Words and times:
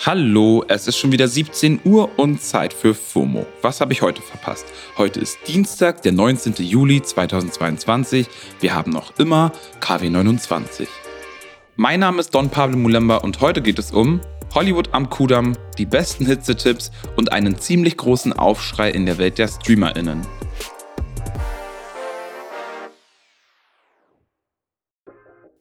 Hallo, 0.00 0.64
es 0.68 0.88
ist 0.88 0.96
schon 0.96 1.12
wieder 1.12 1.28
17 1.28 1.80
Uhr 1.84 2.18
und 2.18 2.40
Zeit 2.40 2.72
für 2.72 2.94
FOMO. 2.94 3.46
Was 3.60 3.80
habe 3.80 3.92
ich 3.92 4.00
heute 4.00 4.22
verpasst? 4.22 4.64
Heute 4.96 5.20
ist 5.20 5.38
Dienstag, 5.46 6.00
der 6.02 6.12
19. 6.12 6.54
Juli 6.56 7.02
2022. 7.02 8.26
Wir 8.60 8.74
haben 8.74 8.90
noch 8.90 9.16
immer 9.18 9.52
KW 9.80 10.08
29. 10.08 10.88
Mein 11.76 12.00
Name 12.00 12.20
ist 12.20 12.34
Don 12.34 12.48
Pablo 12.48 12.78
Mulemba 12.78 13.18
und 13.18 13.40
heute 13.42 13.60
geht 13.60 13.78
es 13.78 13.92
um 13.92 14.22
Hollywood 14.54 14.88
am 14.92 15.10
Kudamm, 15.10 15.56
die 15.76 15.86
besten 15.86 16.24
Hitzetipps 16.24 16.90
und 17.16 17.30
einen 17.30 17.58
ziemlich 17.58 17.98
großen 17.98 18.32
Aufschrei 18.32 18.90
in 18.90 19.04
der 19.04 19.18
Welt 19.18 19.36
der 19.36 19.48
StreamerInnen. 19.48 20.26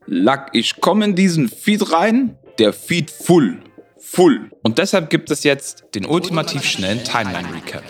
Lack, 0.07 0.49
ich 0.53 0.79
komme 0.79 1.05
in 1.05 1.15
diesen 1.15 1.49
Feed 1.49 1.91
rein, 1.91 2.37
der 2.59 2.73
Feed 2.73 3.11
full 3.11 3.61
full. 4.01 4.51
Und 4.63 4.77
deshalb 4.77 5.09
gibt 5.09 5.31
es 5.31 5.43
jetzt 5.43 5.85
den 5.95 6.05
ultimativ 6.05 6.63
schnellen 6.63 7.03
Timeline-Recap. 7.03 7.83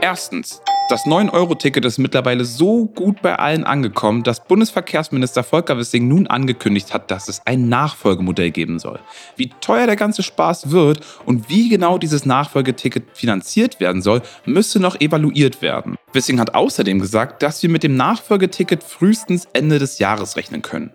Erstens. 0.00 0.60
Das 0.88 1.04
9-Euro-Ticket 1.04 1.84
ist 1.84 1.98
mittlerweile 1.98 2.44
so 2.44 2.86
gut 2.86 3.20
bei 3.20 3.36
allen 3.36 3.64
angekommen, 3.64 4.22
dass 4.22 4.44
Bundesverkehrsminister 4.44 5.42
Volker 5.42 5.76
Wissing 5.78 6.06
nun 6.06 6.28
angekündigt 6.28 6.94
hat, 6.94 7.10
dass 7.10 7.28
es 7.28 7.42
ein 7.44 7.68
Nachfolgemodell 7.68 8.52
geben 8.52 8.78
soll. 8.78 9.00
Wie 9.34 9.50
teuer 9.60 9.86
der 9.86 9.96
ganze 9.96 10.22
Spaß 10.22 10.70
wird 10.70 11.00
und 11.24 11.48
wie 11.48 11.68
genau 11.68 11.98
dieses 11.98 12.24
Nachfolgeticket 12.24 13.02
finanziert 13.14 13.80
werden 13.80 14.00
soll, 14.00 14.22
müsste 14.44 14.78
noch 14.78 15.00
evaluiert 15.00 15.60
werden. 15.60 15.96
Wissing 16.12 16.38
hat 16.38 16.54
außerdem 16.54 17.00
gesagt, 17.00 17.42
dass 17.42 17.60
wir 17.64 17.70
mit 17.70 17.82
dem 17.82 17.96
Nachfolgeticket 17.96 18.84
frühestens 18.84 19.48
Ende 19.54 19.80
des 19.80 19.98
Jahres 19.98 20.36
rechnen 20.36 20.62
können. 20.62 20.92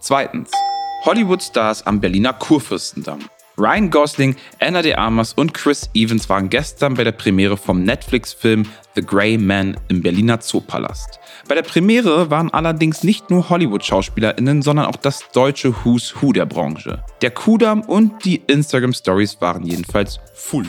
Zweitens. 0.00 0.50
Hollywood-Stars 1.04 1.86
am 1.86 2.00
Berliner 2.00 2.34
Kurfürstendamm. 2.34 3.20
Ryan 3.56 3.90
Gosling, 3.90 4.36
Anna 4.58 4.82
de 4.82 4.94
Armas 4.94 5.32
und 5.32 5.52
Chris 5.52 5.90
Evans 5.94 6.28
waren 6.28 6.48
gestern 6.48 6.94
bei 6.94 7.04
der 7.04 7.12
Premiere 7.12 7.56
vom 7.56 7.84
Netflix-Film 7.84 8.64
The 8.94 9.02
Grey 9.02 9.36
Man 9.38 9.78
im 9.88 10.02
Berliner 10.02 10.40
Zoopalast. 10.40 11.18
Bei 11.48 11.54
der 11.54 11.62
Premiere 11.62 12.30
waren 12.30 12.50
allerdings 12.52 13.02
nicht 13.02 13.30
nur 13.30 13.48
Hollywood-SchauspielerInnen, 13.48 14.62
sondern 14.62 14.86
auch 14.86 14.96
das 14.96 15.24
deutsche 15.32 15.74
Who's 15.84 16.14
Who 16.20 16.32
der 16.32 16.46
Branche. 16.46 17.02
Der 17.22 17.30
Kudamm 17.30 17.82
und 17.82 18.24
die 18.24 18.36
Instagram-Stories 18.46 19.40
waren 19.40 19.64
jedenfalls 19.64 20.20
full. 20.34 20.66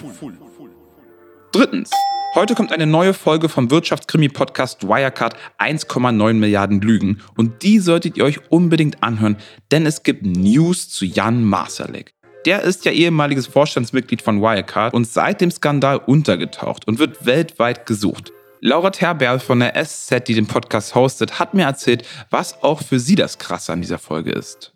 Drittens. 1.52 1.91
Heute 2.34 2.56
kommt 2.56 2.72
eine 2.72 2.86
neue 2.88 3.14
Folge 3.14 3.50
vom 3.50 3.70
Wirtschaftskrimi-Podcast 3.72 4.88
Wirecard 4.88 5.36
1,9 5.60 6.36
Milliarden 6.36 6.80
Lügen 6.80 7.20
und 7.36 7.62
die 7.62 7.80
solltet 7.80 8.16
ihr 8.16 8.24
euch 8.24 8.50
unbedingt 8.50 9.04
anhören, 9.04 9.36
denn 9.70 9.86
es 9.86 10.04
gibt 10.04 10.26
News 10.26 10.88
zu 10.88 11.04
Jan 11.04 11.44
Masalek. 11.44 12.14
Der 12.46 12.62
ist 12.62 12.86
ja 12.86 12.94
ehemaliges 12.94 13.48
Vorstandsmitglied 13.48 14.22
von 14.22 14.42
Wirecard 14.42 14.94
und 14.94 15.09
seit 15.09 15.42
dem 15.42 15.52
Skandal 15.52 15.98
untergetaucht 15.98 16.88
und 16.88 17.00
wird 17.00 17.26
weltweit 17.26 17.86
gesucht. 17.86 18.32
Laura 18.62 18.92
Terberl 18.92 19.40
von 19.42 19.59
der 19.59 19.74
SZ, 19.84 20.26
die 20.26 20.34
den 20.34 20.48
Podcast 20.48 20.96
hostet, 20.96 21.38
hat 21.38 21.54
mir 21.54 21.64
erzählt, 21.64 22.08
was 22.30 22.64
auch 22.64 22.82
für 22.82 23.02
sie 23.02 23.16
das 23.16 23.40
Krasse 23.40 23.74
an 23.74 23.82
dieser 23.82 24.00
Folge 24.00 24.32
ist. 24.32 24.72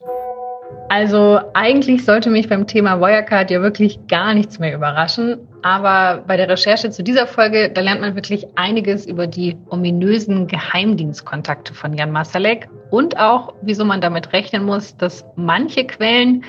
Also 0.89 1.39
eigentlich 1.53 2.05
sollte 2.05 2.30
mich 2.30 2.47
beim 2.47 2.67
Thema 2.67 2.99
Wirecard 3.02 3.49
ja 3.49 3.61
wirklich 3.61 3.99
gar 4.08 4.33
nichts 4.33 4.59
mehr 4.59 4.73
überraschen. 4.73 5.39
Aber 5.63 6.23
bei 6.27 6.38
der 6.38 6.47
Recherche 6.47 6.91
zu 6.91 7.03
dieser 7.03 7.25
Folge, 7.25 7.71
da 7.73 7.81
lernt 7.81 8.02
man 8.02 8.16
wirklich 8.16 8.45
einiges 8.55 9.05
über 9.05 9.25
die 9.25 9.58
ominösen 9.69 10.47
Geheimdienstkontakte 10.47 11.73
von 11.73 11.93
Jan 11.93 12.11
Masalek 12.11 12.69
und 12.91 13.17
auch, 13.17 13.53
wieso 13.61 13.83
man 13.83 13.99
damit 13.99 14.31
rechnen 14.31 14.63
muss, 14.63 14.95
dass 14.95 15.25
manche 15.36 15.86
Quellen 15.86 16.45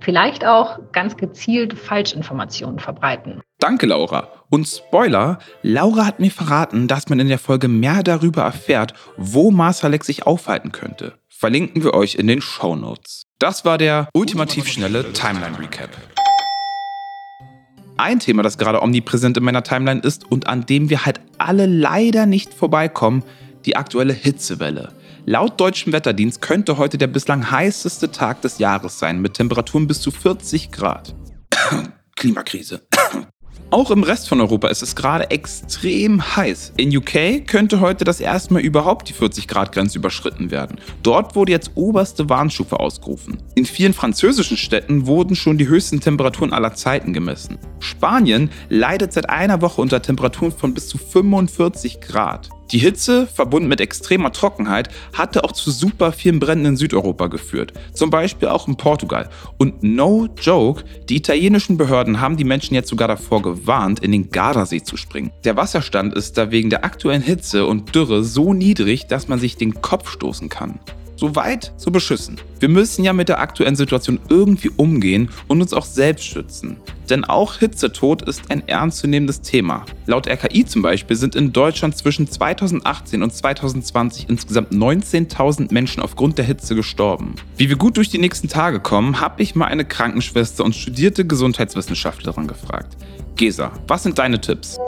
vielleicht 0.00 0.44
auch 0.44 0.78
ganz 0.92 1.16
gezielt 1.16 1.74
Falschinformationen 1.74 2.78
verbreiten. 2.78 3.40
Danke, 3.58 3.86
Laura. 3.86 4.28
Und 4.50 4.66
Spoiler, 4.66 5.38
Laura 5.62 6.06
hat 6.06 6.20
mir 6.20 6.30
verraten, 6.30 6.88
dass 6.88 7.08
man 7.08 7.20
in 7.20 7.28
der 7.28 7.38
Folge 7.38 7.68
mehr 7.68 8.02
darüber 8.02 8.42
erfährt, 8.42 8.94
wo 9.16 9.50
Masalek 9.50 10.04
sich 10.04 10.26
aufhalten 10.26 10.72
könnte. 10.72 11.14
Verlinken 11.38 11.84
wir 11.84 11.92
euch 11.92 12.14
in 12.14 12.28
den 12.28 12.40
Show 12.40 12.76
Notes. 12.76 13.24
Das 13.38 13.66
war 13.66 13.76
der 13.76 14.08
ultimativ 14.14 14.68
schnelle 14.68 15.12
Timeline 15.12 15.58
Recap. 15.58 15.90
Ein 17.98 18.20
Thema, 18.20 18.42
das 18.42 18.56
gerade 18.56 18.80
omnipräsent 18.80 19.36
in 19.36 19.44
meiner 19.44 19.62
Timeline 19.62 20.00
ist 20.00 20.24
und 20.30 20.46
an 20.46 20.64
dem 20.64 20.88
wir 20.88 21.04
halt 21.04 21.20
alle 21.36 21.66
leider 21.66 22.24
nicht 22.24 22.54
vorbeikommen, 22.54 23.22
die 23.66 23.76
aktuelle 23.76 24.14
Hitzewelle. 24.14 24.94
Laut 25.26 25.60
deutschem 25.60 25.92
Wetterdienst 25.92 26.40
könnte 26.40 26.78
heute 26.78 26.96
der 26.96 27.08
bislang 27.08 27.50
heißeste 27.50 28.10
Tag 28.12 28.40
des 28.40 28.58
Jahres 28.58 28.98
sein, 28.98 29.20
mit 29.20 29.34
Temperaturen 29.34 29.86
bis 29.86 30.00
zu 30.00 30.10
40 30.10 30.72
Grad. 30.72 31.14
Klimakrise. 32.16 32.85
Auch 33.76 33.90
im 33.90 34.04
Rest 34.04 34.30
von 34.30 34.40
Europa 34.40 34.68
ist 34.68 34.80
es 34.80 34.96
gerade 34.96 35.30
extrem 35.30 36.34
heiß. 36.34 36.72
In 36.78 36.96
UK 36.96 37.46
könnte 37.46 37.80
heute 37.80 38.06
das 38.06 38.20
erste 38.20 38.54
Mal 38.54 38.62
überhaupt 38.62 39.10
die 39.10 39.12
40-Grad-Grenze 39.12 39.98
überschritten 39.98 40.50
werden. 40.50 40.78
Dort 41.02 41.36
wurde 41.36 41.52
jetzt 41.52 41.72
oberste 41.74 42.30
Warnstufe 42.30 42.80
ausgerufen. 42.80 43.36
In 43.54 43.66
vielen 43.66 43.92
französischen 43.92 44.56
Städten 44.56 45.06
wurden 45.06 45.36
schon 45.36 45.58
die 45.58 45.68
höchsten 45.68 46.00
Temperaturen 46.00 46.54
aller 46.54 46.72
Zeiten 46.72 47.12
gemessen. 47.12 47.58
Spanien 47.78 48.48
leidet 48.70 49.12
seit 49.12 49.28
einer 49.28 49.60
Woche 49.60 49.82
unter 49.82 50.00
Temperaturen 50.00 50.52
von 50.52 50.72
bis 50.72 50.88
zu 50.88 50.96
45 50.96 52.00
Grad. 52.00 52.48
Die 52.72 52.78
Hitze, 52.78 53.28
verbunden 53.28 53.68
mit 53.68 53.80
extremer 53.80 54.32
Trockenheit, 54.32 54.88
hatte 55.12 55.44
auch 55.44 55.52
zu 55.52 55.70
super 55.70 56.10
vielen 56.10 56.40
Bränden 56.40 56.66
in 56.66 56.76
Südeuropa 56.76 57.28
geführt, 57.28 57.72
zum 57.92 58.10
Beispiel 58.10 58.48
auch 58.48 58.66
in 58.66 58.76
Portugal. 58.76 59.28
Und 59.56 59.84
no 59.84 60.28
joke, 60.40 60.84
die 61.08 61.16
italienischen 61.16 61.76
Behörden 61.76 62.20
haben 62.20 62.36
die 62.36 62.44
Menschen 62.44 62.74
jetzt 62.74 62.88
sogar 62.88 63.06
davor 63.06 63.42
gewarnt, 63.42 64.00
in 64.00 64.10
den 64.10 64.30
Gardasee 64.30 64.82
zu 64.82 64.96
springen. 64.96 65.30
Der 65.44 65.56
Wasserstand 65.56 66.14
ist 66.14 66.36
da 66.38 66.50
wegen 66.50 66.70
der 66.70 66.84
aktuellen 66.84 67.22
Hitze 67.22 67.66
und 67.66 67.94
Dürre 67.94 68.24
so 68.24 68.52
niedrig, 68.52 69.06
dass 69.06 69.28
man 69.28 69.38
sich 69.38 69.56
den 69.56 69.80
Kopf 69.80 70.10
stoßen 70.10 70.48
kann. 70.48 70.80
So 71.16 71.34
weit, 71.34 71.72
so 71.78 71.90
beschissen. 71.90 72.38
Wir 72.60 72.68
müssen 72.68 73.02
ja 73.02 73.14
mit 73.14 73.30
der 73.30 73.40
aktuellen 73.40 73.74
Situation 73.74 74.20
irgendwie 74.28 74.70
umgehen 74.76 75.30
und 75.48 75.62
uns 75.62 75.72
auch 75.72 75.86
selbst 75.86 76.26
schützen. 76.26 76.76
Denn 77.08 77.24
auch 77.24 77.56
Hitzetod 77.56 78.22
ist 78.22 78.50
ein 78.50 78.68
ernstzunehmendes 78.68 79.40
Thema. 79.40 79.86
Laut 80.06 80.28
RKI 80.28 80.66
zum 80.66 80.82
Beispiel 80.82 81.16
sind 81.16 81.34
in 81.34 81.52
Deutschland 81.52 81.96
zwischen 81.96 82.30
2018 82.30 83.22
und 83.22 83.32
2020 83.32 84.28
insgesamt 84.28 84.72
19.000 84.72 85.72
Menschen 85.72 86.02
aufgrund 86.02 86.36
der 86.36 86.44
Hitze 86.44 86.74
gestorben. 86.74 87.36
Wie 87.56 87.70
wir 87.70 87.76
gut 87.76 87.96
durch 87.96 88.10
die 88.10 88.18
nächsten 88.18 88.48
Tage 88.48 88.80
kommen, 88.80 89.20
habe 89.20 89.42
ich 89.42 89.54
mal 89.54 89.66
eine 89.66 89.86
Krankenschwester 89.86 90.64
und 90.64 90.74
studierte 90.74 91.24
Gesundheitswissenschaftlerin 91.24 92.46
gefragt. 92.46 92.96
Gesa, 93.36 93.72
was 93.86 94.02
sind 94.02 94.18
deine 94.18 94.40
Tipps? 94.40 94.78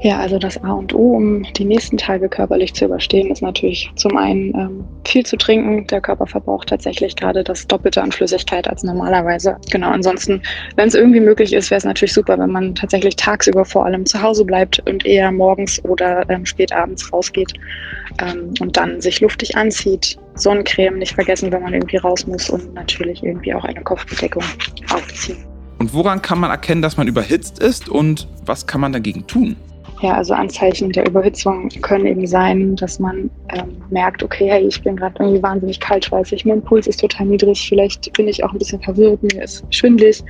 Ja, 0.00 0.18
also 0.18 0.38
das 0.38 0.62
A 0.62 0.72
und 0.72 0.94
O, 0.94 1.16
um 1.16 1.42
die 1.54 1.64
nächsten 1.64 1.96
Tage 1.96 2.28
körperlich 2.28 2.72
zu 2.72 2.84
überstehen, 2.84 3.32
ist 3.32 3.42
natürlich 3.42 3.90
zum 3.96 4.16
einen 4.16 4.54
ähm, 4.54 4.84
viel 5.04 5.26
zu 5.26 5.36
trinken. 5.36 5.88
Der 5.88 6.00
Körper 6.00 6.26
verbraucht 6.26 6.68
tatsächlich 6.68 7.16
gerade 7.16 7.42
das 7.42 7.66
Doppelte 7.66 8.00
an 8.00 8.12
Flüssigkeit 8.12 8.68
als 8.68 8.84
normalerweise. 8.84 9.56
Genau, 9.72 9.90
ansonsten, 9.90 10.40
wenn 10.76 10.86
es 10.86 10.94
irgendwie 10.94 11.18
möglich 11.18 11.52
ist, 11.52 11.72
wäre 11.72 11.78
es 11.78 11.84
natürlich 11.84 12.12
super, 12.12 12.38
wenn 12.38 12.50
man 12.50 12.76
tatsächlich 12.76 13.16
tagsüber 13.16 13.64
vor 13.64 13.86
allem 13.86 14.06
zu 14.06 14.22
Hause 14.22 14.44
bleibt 14.44 14.80
und 14.88 15.04
eher 15.04 15.32
morgens 15.32 15.84
oder 15.84 16.28
ähm, 16.30 16.46
spät 16.46 16.72
abends 16.72 17.12
rausgeht 17.12 17.54
ähm, 18.22 18.54
und 18.60 18.76
dann 18.76 19.00
sich 19.00 19.20
luftig 19.20 19.56
anzieht. 19.56 20.16
Sonnencreme 20.34 20.98
nicht 20.98 21.14
vergessen, 21.14 21.50
wenn 21.50 21.62
man 21.62 21.74
irgendwie 21.74 21.96
raus 21.96 22.24
muss 22.24 22.48
und 22.50 22.72
natürlich 22.72 23.24
irgendwie 23.24 23.52
auch 23.52 23.64
eine 23.64 23.82
Kopfbedeckung 23.82 24.44
aufziehen. 24.94 25.38
Und 25.80 25.92
woran 25.92 26.22
kann 26.22 26.38
man 26.38 26.50
erkennen, 26.50 26.82
dass 26.82 26.96
man 26.96 27.08
überhitzt 27.08 27.58
ist 27.58 27.88
und 27.88 28.28
was 28.46 28.68
kann 28.68 28.80
man 28.80 28.92
dagegen 28.92 29.26
tun? 29.26 29.56
Ja, 30.00 30.14
also 30.14 30.34
Anzeichen 30.34 30.92
der 30.92 31.08
Überhitzung 31.08 31.68
können 31.82 32.06
eben 32.06 32.26
sein, 32.26 32.76
dass 32.76 33.00
man 33.00 33.30
ähm, 33.52 33.82
merkt, 33.90 34.22
okay, 34.22 34.48
hey, 34.48 34.64
ich 34.64 34.80
bin 34.82 34.94
gerade 34.94 35.16
irgendwie 35.18 35.42
wahnsinnig 35.42 35.80
kaltschweißig, 35.80 36.44
mein 36.44 36.62
Puls 36.62 36.86
ist 36.86 37.00
total 37.00 37.26
niedrig, 37.26 37.66
vielleicht 37.68 38.12
bin 38.12 38.28
ich 38.28 38.44
auch 38.44 38.52
ein 38.52 38.58
bisschen 38.58 38.80
verwirrt, 38.80 39.20
mir 39.24 39.42
ist 39.42 39.64
schwindlig, 39.70 40.22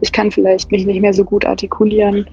ich 0.00 0.12
kann 0.12 0.30
vielleicht 0.30 0.70
mich 0.70 0.86
nicht 0.86 1.00
mehr 1.00 1.14
so 1.14 1.24
gut 1.24 1.44
artikulieren, 1.44 2.26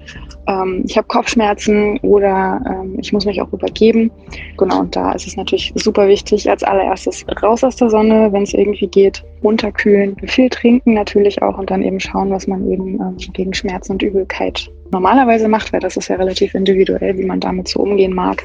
ähm, 0.46 0.84
ich 0.86 0.96
habe 0.96 1.06
Kopfschmerzen 1.06 1.98
oder 2.00 2.60
ähm, 2.68 2.96
ich 3.00 3.12
muss 3.12 3.24
mich 3.24 3.40
auch 3.40 3.52
übergeben. 3.52 4.10
Genau, 4.58 4.80
und 4.80 4.94
da 4.94 5.12
ist 5.12 5.26
es 5.26 5.36
natürlich 5.36 5.72
super 5.76 6.06
wichtig, 6.08 6.48
als 6.50 6.62
allererstes 6.62 7.24
raus 7.42 7.64
aus 7.64 7.76
der 7.76 7.90
Sonne, 7.90 8.32
wenn 8.32 8.42
es 8.42 8.54
irgendwie 8.54 8.86
geht, 8.86 9.24
runterkühlen, 9.42 10.16
viel 10.26 10.50
trinken 10.50 10.94
natürlich 10.94 11.42
auch 11.42 11.58
und 11.58 11.70
dann 11.70 11.82
eben 11.82 12.00
schauen, 12.00 12.30
was 12.30 12.46
man 12.46 12.70
eben 12.70 13.00
ähm, 13.00 13.16
gegen 13.32 13.54
Schmerzen 13.54 13.92
und 13.92 14.02
Übelkeit 14.02 14.70
normalerweise 14.90 15.48
macht, 15.48 15.72
weil 15.72 15.80
das 15.80 15.96
ist 15.96 16.08
ja 16.08 16.16
relativ 16.16 16.54
individuell, 16.54 17.16
wie 17.18 17.24
man 17.24 17.40
damit 17.40 17.68
so 17.68 17.80
umgehen 17.80 18.14
mag. 18.14 18.44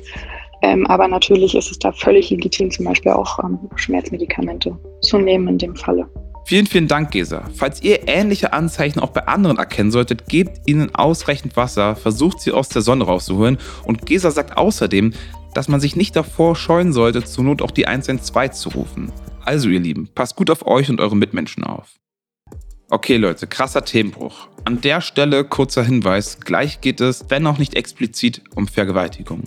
Ähm, 0.61 0.85
aber 0.87 1.07
natürlich 1.07 1.55
ist 1.55 1.71
es 1.71 1.79
da 1.79 1.91
völlig 1.91 2.29
legitim, 2.29 2.69
zum 2.69 2.85
Beispiel 2.85 3.13
auch 3.13 3.39
ähm, 3.43 3.59
Schmerzmedikamente 3.75 4.77
zu 5.01 5.17
nehmen 5.17 5.47
in 5.47 5.57
dem 5.57 5.75
Falle. 5.75 6.07
Vielen, 6.45 6.65
vielen 6.65 6.87
Dank, 6.87 7.11
Gesa. 7.11 7.47
Falls 7.55 7.81
ihr 7.81 8.07
ähnliche 8.07 8.53
Anzeichen 8.53 8.99
auch 8.99 9.11
bei 9.11 9.27
anderen 9.27 9.57
erkennen 9.57 9.91
solltet, 9.91 10.27
gebt 10.27 10.67
ihnen 10.67 10.93
ausreichend 10.95 11.55
Wasser, 11.55 11.95
versucht 11.95 12.41
sie 12.41 12.51
aus 12.51 12.69
der 12.69 12.81
Sonne 12.81 13.03
rauszuholen. 13.03 13.57
Und 13.83 14.05
Gesa 14.05 14.31
sagt 14.31 14.57
außerdem, 14.57 15.13
dass 15.53 15.67
man 15.67 15.79
sich 15.79 15.95
nicht 15.95 16.15
davor 16.15 16.55
scheuen 16.55 16.93
sollte, 16.93 17.23
zur 17.23 17.43
Not 17.43 17.61
auch 17.61 17.71
die 17.71 17.87
112 17.87 18.51
zu 18.53 18.69
rufen. 18.69 19.11
Also, 19.43 19.69
ihr 19.69 19.79
Lieben, 19.79 20.09
passt 20.13 20.35
gut 20.35 20.49
auf 20.49 20.65
euch 20.65 20.89
und 20.89 21.01
eure 21.01 21.15
Mitmenschen 21.15 21.63
auf. 21.63 21.99
Okay 22.91 23.17
Leute, 23.17 23.45
krasser 23.45 23.85
Themenbruch. 23.85 24.47
An 24.65 24.81
der 24.81 25.01
Stelle 25.01 25.43
kurzer 25.43 25.83
Hinweis, 25.83 26.39
gleich 26.39 26.81
geht 26.81 27.01
es, 27.01 27.25
wenn 27.29 27.45
auch 27.45 27.59
nicht 27.59 27.75
explizit, 27.75 28.41
um 28.55 28.67
Vergewaltigung. 28.67 29.43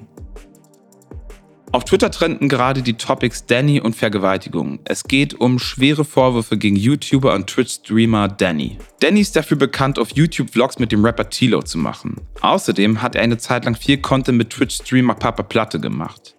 Auf 1.72 1.84
Twitter 1.84 2.10
trenden 2.10 2.50
gerade 2.50 2.82
die 2.82 2.98
Topics 2.98 3.46
Danny 3.46 3.80
und 3.80 3.96
Vergewaltigung. 3.96 4.80
Es 4.84 5.04
geht 5.04 5.40
um 5.40 5.58
schwere 5.58 6.04
Vorwürfe 6.04 6.58
gegen 6.58 6.76
YouTuber 6.76 7.32
und 7.34 7.46
Twitch-Streamer 7.46 8.28
Danny. 8.28 8.76
Danny 9.00 9.20
ist 9.20 9.36
dafür 9.36 9.56
bekannt, 9.56 9.98
auf 9.98 10.10
YouTube 10.10 10.50
Vlogs 10.50 10.78
mit 10.78 10.92
dem 10.92 11.02
Rapper 11.02 11.30
Tilo 11.30 11.62
zu 11.62 11.78
machen. 11.78 12.16
Außerdem 12.42 13.00
hat 13.00 13.14
er 13.14 13.22
eine 13.22 13.38
Zeit 13.38 13.64
lang 13.64 13.74
viel 13.74 13.96
Content 13.96 14.36
mit 14.36 14.50
Twitch-Streamer 14.50 15.14
Papa 15.14 15.44
Platte 15.44 15.80
gemacht. 15.80 16.36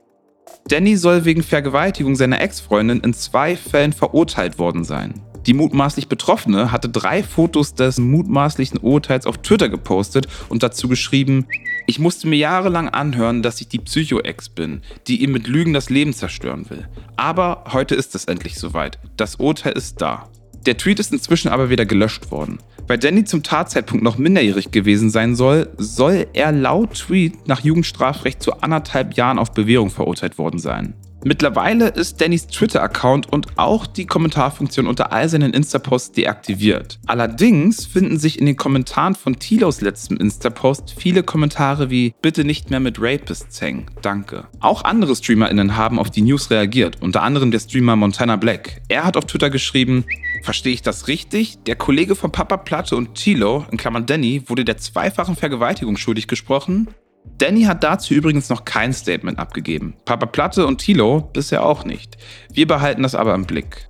Danny 0.68 0.95
soll 0.97 1.25
wegen 1.25 1.41
Vergewaltigung 1.41 2.15
seiner 2.15 2.39
Ex-Freundin 2.39 3.00
in 3.00 3.15
zwei 3.15 3.56
Fällen 3.56 3.91
verurteilt 3.91 4.59
worden 4.59 4.83
sein. 4.83 5.15
Die 5.47 5.53
mutmaßlich 5.53 6.07
Betroffene 6.07 6.71
hatte 6.71 6.89
drei 6.89 7.24
Fotos 7.24 7.74
des 7.74 7.97
mutmaßlichen 7.97 8.80
Urteils 8.80 9.25
auf 9.25 9.39
Twitter 9.39 9.68
gepostet 9.68 10.27
und 10.47 10.63
dazu 10.63 10.88
geschrieben, 10.88 11.47
ich 11.85 12.00
musste 12.00 12.27
mir 12.27 12.38
jahrelang 12.38 12.89
anhören, 12.89 13.41
dass 13.41 13.62
ich 13.62 13.68
die 13.68 13.80
Psycho-Ex 13.80 14.50
bin, 14.50 14.81
die 15.07 15.24
ihm 15.24 15.31
mit 15.31 15.47
Lügen 15.47 15.74
das 15.74 15.89
Leben 15.89 16.13
zerstören 16.13 16.69
will. 16.69 16.88
Aber 17.15 17.65
heute 17.74 17.95
ist 17.95 18.15
es 18.15 18.25
endlich 18.25 18.56
soweit. 18.56 19.00
Das 19.18 19.35
Urteil 19.35 19.74
ist 19.74 20.01
da. 20.01 20.30
Der 20.65 20.77
Tweet 20.77 21.00
ist 21.00 21.12
inzwischen 21.12 21.50
aber 21.50 21.69
wieder 21.69 21.85
gelöscht 21.85 22.31
worden. 22.31 22.59
Weil 22.88 22.97
Danny 22.97 23.24
zum 23.24 23.44
Tatzeitpunkt 23.44 24.03
noch 24.03 24.18
minderjährig 24.18 24.71
gewesen 24.71 25.09
sein 25.09 25.35
soll, 25.35 25.69
soll 25.77 26.27
er 26.33 26.51
laut 26.51 26.95
Tweet 26.95 27.47
nach 27.47 27.62
Jugendstrafrecht 27.62 28.41
zu 28.41 28.62
anderthalb 28.62 29.15
Jahren 29.15 29.39
auf 29.39 29.51
Bewährung 29.53 29.89
verurteilt 29.89 30.38
worden 30.38 30.59
sein. 30.59 30.94
Mittlerweile 31.25 31.87
ist 31.89 32.19
Dannys 32.19 32.47
Twitter-Account 32.47 33.31
und 33.31 33.57
auch 33.57 33.87
die 33.87 34.05
Kommentarfunktion 34.05 34.87
unter 34.87 35.13
all 35.13 35.29
seinen 35.29 35.53
Insta-Posts 35.53 36.11
deaktiviert. 36.13 36.99
Allerdings 37.05 37.85
finden 37.85 38.19
sich 38.19 38.39
in 38.39 38.45
den 38.45 38.57
Kommentaren 38.57 39.15
von 39.15 39.39
Tilos 39.39 39.81
letztem 39.81 40.17
Insta-Post 40.17 40.95
viele 40.97 41.23
Kommentare 41.23 41.89
wie 41.89 42.13
Bitte 42.21 42.43
nicht 42.43 42.69
mehr 42.69 42.79
mit 42.79 42.97
Rapists 42.99 43.61
hängen, 43.61 43.85
danke. 44.01 44.47
Auch 44.59 44.83
andere 44.83 45.15
StreamerInnen 45.15 45.77
haben 45.77 45.99
auf 45.99 46.11
die 46.11 46.21
News 46.21 46.49
reagiert, 46.49 47.01
unter 47.01 47.23
anderem 47.23 47.51
der 47.51 47.59
Streamer 47.59 47.95
Montana 47.95 48.35
Black. 48.35 48.81
Er 48.89 49.05
hat 49.05 49.17
auf 49.17 49.25
Twitter 49.25 49.49
geschrieben, 49.49 50.05
Verstehe 50.43 50.73
ich 50.73 50.81
das 50.81 51.07
richtig? 51.07 51.59
Der 51.63 51.77
Kollege 51.77 52.15
von 52.15 52.33
Papa 52.33 52.57
Platte 52.57 52.97
und 52.97 53.15
Tilo, 53.15 53.65
in 53.71 53.77
Klammern 53.77 54.05
Danny, 54.05 54.43
wurde 54.47 54.65
der 54.65 54.75
zweifachen 54.75 55.37
Vergewaltigung 55.37 55.95
schuldig 55.95 56.27
gesprochen? 56.27 56.89
Danny 57.37 57.63
hat 57.63 57.83
dazu 57.83 58.13
übrigens 58.13 58.49
noch 58.49 58.65
kein 58.65 58.93
Statement 58.93 59.39
abgegeben. 59.39 59.95
Papa 60.05 60.25
Platte 60.25 60.65
und 60.67 60.77
Tilo 60.77 61.21
bisher 61.33 61.65
auch 61.65 61.85
nicht. 61.85 62.17
Wir 62.51 62.67
behalten 62.67 63.03
das 63.03 63.15
aber 63.15 63.33
im 63.33 63.45
Blick. 63.45 63.89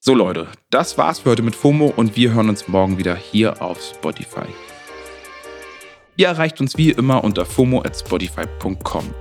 So 0.00 0.14
Leute, 0.14 0.48
das 0.70 0.96
war's 0.96 1.20
für 1.20 1.30
heute 1.30 1.42
mit 1.42 1.54
FOMO 1.54 1.92
und 1.94 2.16
wir 2.16 2.32
hören 2.32 2.48
uns 2.48 2.68
morgen 2.68 2.96
wieder 2.96 3.14
hier 3.14 3.60
auf 3.60 3.80
Spotify. 3.82 4.46
Ihr 6.16 6.28
erreicht 6.28 6.60
uns 6.60 6.76
wie 6.76 6.90
immer 6.90 7.22
unter 7.22 7.44
FOMO 7.44 7.82
at 7.82 7.98
Spotify.com. 7.98 9.14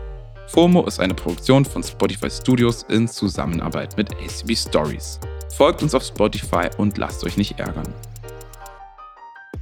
FOMO 0.48 0.86
ist 0.88 1.00
eine 1.00 1.13
Produktion 1.13 1.63
von 1.63 1.83
Spotify 1.83 2.30
Studios 2.30 2.83
in 2.89 3.07
Zusammenarbeit 3.07 3.98
mit 3.98 4.12
ACB 4.13 4.56
Stories. 4.56 5.19
Folgt 5.56 5.83
uns 5.83 5.94
auf 5.94 6.04
Spotify 6.04 6.69
und 6.77 6.98
lasst 6.98 7.24
euch 7.24 7.38
nicht 7.38 7.60
ärgern. 7.60 7.94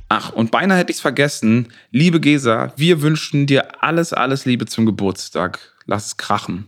Ach, 0.09 0.31
und 0.31 0.51
beinahe 0.51 0.77
hätte 0.77 0.91
ich 0.91 0.97
es 0.97 1.01
vergessen. 1.01 1.67
Liebe 1.91 2.19
Gesa, 2.19 2.73
wir 2.77 3.01
wünschen 3.01 3.45
dir 3.45 3.83
alles, 3.83 4.13
alles 4.13 4.45
Liebe 4.45 4.65
zum 4.65 4.85
Geburtstag. 4.85 5.59
Lass 5.85 6.07
es 6.07 6.17
krachen. 6.17 6.65